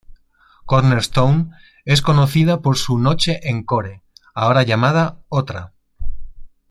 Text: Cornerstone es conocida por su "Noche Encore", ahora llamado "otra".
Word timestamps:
Cornerstone 0.65 1.51
es 1.85 2.01
conocida 2.01 2.61
por 2.61 2.75
su 2.75 2.97
"Noche 2.97 3.39
Encore", 3.47 4.01
ahora 4.33 4.63
llamado 4.63 5.23
"otra". 5.29 5.73